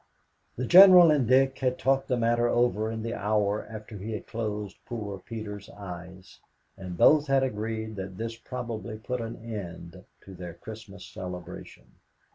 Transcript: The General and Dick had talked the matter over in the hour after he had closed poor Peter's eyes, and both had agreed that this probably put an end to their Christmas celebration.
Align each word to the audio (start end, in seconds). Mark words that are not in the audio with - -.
The 0.55 0.65
General 0.65 1.11
and 1.11 1.27
Dick 1.27 1.59
had 1.59 1.77
talked 1.77 2.07
the 2.07 2.17
matter 2.17 2.47
over 2.47 2.91
in 2.91 3.03
the 3.03 3.13
hour 3.13 3.67
after 3.69 3.99
he 3.99 4.13
had 4.13 4.25
closed 4.25 4.77
poor 4.83 5.19
Peter's 5.19 5.69
eyes, 5.69 6.39
and 6.75 6.97
both 6.97 7.27
had 7.27 7.43
agreed 7.43 7.95
that 7.97 8.17
this 8.17 8.35
probably 8.35 8.97
put 8.97 9.21
an 9.21 9.35
end 9.45 10.03
to 10.21 10.33
their 10.33 10.55
Christmas 10.55 11.05
celebration. 11.05 11.85